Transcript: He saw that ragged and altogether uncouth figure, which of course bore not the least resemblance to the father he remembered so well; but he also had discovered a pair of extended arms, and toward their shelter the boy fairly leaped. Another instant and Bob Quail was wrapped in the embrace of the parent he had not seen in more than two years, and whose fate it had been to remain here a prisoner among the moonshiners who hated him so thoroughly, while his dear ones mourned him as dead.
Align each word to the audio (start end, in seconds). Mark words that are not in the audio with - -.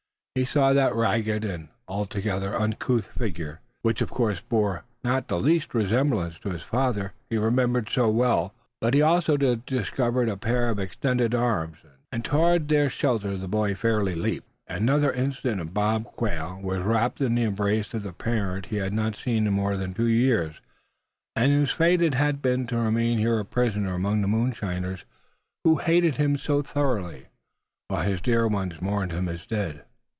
He 0.35 0.45
saw 0.45 0.71
that 0.71 0.95
ragged 0.95 1.43
and 1.43 1.67
altogether 1.89 2.55
uncouth 2.57 3.05
figure, 3.07 3.59
which 3.81 3.99
of 4.01 4.09
course 4.09 4.39
bore 4.39 4.85
not 5.03 5.27
the 5.27 5.37
least 5.41 5.73
resemblance 5.73 6.39
to 6.39 6.49
the 6.51 6.57
father 6.59 7.11
he 7.29 7.37
remembered 7.37 7.89
so 7.89 8.09
well; 8.09 8.53
but 8.79 8.93
he 8.93 9.01
also 9.01 9.37
had 9.37 9.65
discovered 9.65 10.29
a 10.29 10.37
pair 10.37 10.69
of 10.69 10.79
extended 10.79 11.35
arms, 11.35 11.79
and 12.13 12.23
toward 12.23 12.69
their 12.69 12.89
shelter 12.89 13.35
the 13.35 13.49
boy 13.49 13.75
fairly 13.75 14.15
leaped. 14.15 14.47
Another 14.69 15.11
instant 15.11 15.59
and 15.59 15.73
Bob 15.73 16.05
Quail 16.05 16.61
was 16.63 16.79
wrapped 16.79 17.19
in 17.19 17.35
the 17.35 17.43
embrace 17.43 17.93
of 17.93 18.03
the 18.03 18.13
parent 18.13 18.67
he 18.67 18.77
had 18.77 18.93
not 18.93 19.17
seen 19.17 19.45
in 19.45 19.51
more 19.51 19.75
than 19.75 19.93
two 19.93 20.07
years, 20.07 20.61
and 21.35 21.51
whose 21.51 21.71
fate 21.71 22.01
it 22.01 22.13
had 22.13 22.41
been 22.41 22.65
to 22.67 22.77
remain 22.79 23.17
here 23.17 23.37
a 23.37 23.43
prisoner 23.43 23.93
among 23.95 24.21
the 24.21 24.29
moonshiners 24.29 25.03
who 25.65 25.75
hated 25.79 26.15
him 26.15 26.37
so 26.37 26.61
thoroughly, 26.61 27.25
while 27.89 28.03
his 28.03 28.21
dear 28.21 28.47
ones 28.47 28.79
mourned 28.81 29.11
him 29.11 29.27
as 29.27 29.45
dead. 29.45 29.83